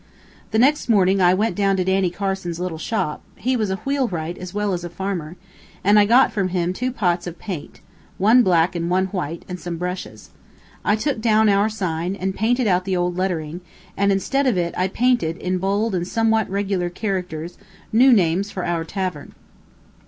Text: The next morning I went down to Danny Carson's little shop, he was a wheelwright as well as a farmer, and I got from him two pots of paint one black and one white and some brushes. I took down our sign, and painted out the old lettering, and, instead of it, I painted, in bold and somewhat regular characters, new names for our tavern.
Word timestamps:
The 0.49 0.57
next 0.57 0.89
morning 0.89 1.21
I 1.21 1.35
went 1.35 1.55
down 1.55 1.77
to 1.77 1.83
Danny 1.83 2.09
Carson's 2.09 2.59
little 2.59 2.79
shop, 2.79 3.21
he 3.35 3.55
was 3.55 3.69
a 3.69 3.75
wheelwright 3.85 4.35
as 4.39 4.51
well 4.51 4.73
as 4.73 4.83
a 4.83 4.89
farmer, 4.89 5.35
and 5.83 5.99
I 5.99 6.05
got 6.07 6.31
from 6.33 6.47
him 6.47 6.73
two 6.73 6.91
pots 6.91 7.27
of 7.27 7.37
paint 7.37 7.81
one 8.17 8.41
black 8.41 8.73
and 8.75 8.89
one 8.89 9.05
white 9.13 9.45
and 9.47 9.59
some 9.59 9.77
brushes. 9.77 10.31
I 10.83 10.95
took 10.95 11.21
down 11.21 11.49
our 11.49 11.69
sign, 11.69 12.15
and 12.15 12.33
painted 12.33 12.65
out 12.65 12.83
the 12.85 12.97
old 12.97 13.15
lettering, 13.15 13.61
and, 13.95 14.11
instead 14.11 14.47
of 14.47 14.57
it, 14.57 14.73
I 14.75 14.87
painted, 14.87 15.37
in 15.37 15.59
bold 15.59 15.93
and 15.93 16.07
somewhat 16.07 16.49
regular 16.49 16.89
characters, 16.89 17.59
new 17.93 18.11
names 18.11 18.49
for 18.49 18.65
our 18.65 18.83
tavern. 18.83 19.35